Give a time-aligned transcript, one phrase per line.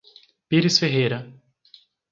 [0.49, 1.19] Pires Ferreira